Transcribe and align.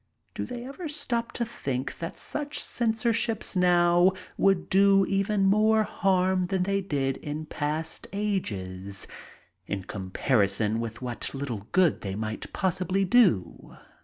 Do 0.33 0.47
they 0.47 0.65
ever 0.65 0.89
stop 0.89 1.31
to 1.33 1.45
think 1.45 1.95
thai 1.99 2.13
such 2.15 2.57
censorships 2.59 3.55
now 3.55 4.13
would 4.35 4.67
do 4.67 5.05
even 5.05 5.45
more 5.45 5.83
harm 5.83 6.45
than 6.45 6.63
th^ 6.63 6.89
did 6.89 7.17
in 7.17 7.45
past 7.45 8.07
ages, 8.11 9.05
in 9.67 9.83
comparison 9.83 10.79
widi 10.79 11.01
what 11.01 11.35
little 11.35 11.67
good 11.71 12.01
they 12.01 12.15
might 12.15 12.51
possibly 12.51 13.05
do? 13.05 13.77